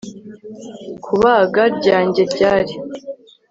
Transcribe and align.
Kubaga 1.03 1.61
ryanjye 1.77 2.21
ryari 2.33 2.73